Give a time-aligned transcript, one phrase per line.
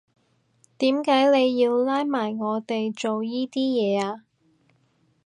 [0.79, 4.23] 點解你要拉埋我哋做依啲嘢呀？